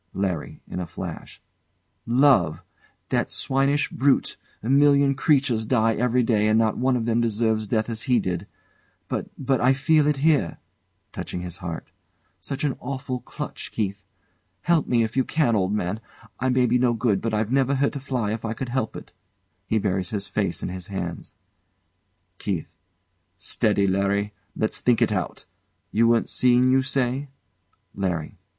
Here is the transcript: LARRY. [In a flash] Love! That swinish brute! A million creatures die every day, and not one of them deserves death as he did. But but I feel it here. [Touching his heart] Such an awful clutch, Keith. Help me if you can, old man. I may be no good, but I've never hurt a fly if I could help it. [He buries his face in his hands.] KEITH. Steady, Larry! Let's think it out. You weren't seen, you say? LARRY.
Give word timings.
LARRY. 0.15 0.61
[In 0.67 0.79
a 0.79 0.87
flash] 0.87 1.39
Love! 2.07 2.63
That 3.09 3.29
swinish 3.29 3.89
brute! 3.91 4.35
A 4.63 4.67
million 4.67 5.13
creatures 5.13 5.67
die 5.67 5.93
every 5.93 6.23
day, 6.23 6.47
and 6.47 6.57
not 6.57 6.75
one 6.75 6.97
of 6.97 7.05
them 7.05 7.21
deserves 7.21 7.67
death 7.67 7.87
as 7.87 8.01
he 8.09 8.19
did. 8.19 8.47
But 9.07 9.29
but 9.37 9.61
I 9.61 9.73
feel 9.73 10.07
it 10.07 10.17
here. 10.17 10.57
[Touching 11.11 11.41
his 11.41 11.57
heart] 11.57 11.91
Such 12.39 12.63
an 12.63 12.77
awful 12.79 13.19
clutch, 13.19 13.69
Keith. 13.71 14.01
Help 14.63 14.87
me 14.87 15.03
if 15.03 15.15
you 15.15 15.23
can, 15.23 15.55
old 15.55 15.71
man. 15.71 15.99
I 16.39 16.49
may 16.49 16.65
be 16.65 16.79
no 16.79 16.93
good, 16.95 17.21
but 17.21 17.35
I've 17.35 17.51
never 17.51 17.75
hurt 17.75 17.95
a 17.95 17.99
fly 17.99 18.31
if 18.33 18.43
I 18.43 18.53
could 18.53 18.69
help 18.69 18.95
it. 18.95 19.13
[He 19.67 19.77
buries 19.77 20.09
his 20.09 20.25
face 20.25 20.63
in 20.63 20.69
his 20.69 20.87
hands.] 20.87 21.35
KEITH. 22.39 22.65
Steady, 23.37 23.85
Larry! 23.85 24.33
Let's 24.55 24.81
think 24.81 24.99
it 24.99 25.11
out. 25.11 25.45
You 25.91 26.07
weren't 26.07 26.27
seen, 26.27 26.71
you 26.71 26.81
say? 26.81 27.27
LARRY. 27.93 28.39